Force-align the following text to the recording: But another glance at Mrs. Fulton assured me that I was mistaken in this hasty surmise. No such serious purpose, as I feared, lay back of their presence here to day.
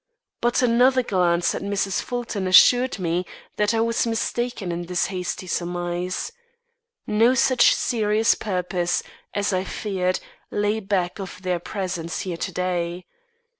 But 0.41 0.63
another 0.63 1.03
glance 1.03 1.53
at 1.53 1.61
Mrs. 1.61 2.01
Fulton 2.01 2.47
assured 2.47 2.97
me 2.97 3.23
that 3.57 3.71
I 3.71 3.81
was 3.81 4.07
mistaken 4.07 4.71
in 4.71 4.87
this 4.87 5.05
hasty 5.13 5.45
surmise. 5.45 6.31
No 7.05 7.35
such 7.35 7.75
serious 7.75 8.33
purpose, 8.33 9.03
as 9.35 9.53
I 9.53 9.63
feared, 9.63 10.19
lay 10.49 10.79
back 10.79 11.19
of 11.19 11.43
their 11.43 11.59
presence 11.59 12.21
here 12.21 12.37
to 12.37 12.51
day. 12.51 13.05